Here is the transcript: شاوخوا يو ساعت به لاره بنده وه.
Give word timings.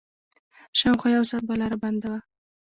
شاوخوا 0.79 1.09
يو 1.15 1.23
ساعت 1.29 1.43
به 1.47 1.55
لاره 1.59 1.77
بنده 1.83 2.07
وه. 2.11 2.19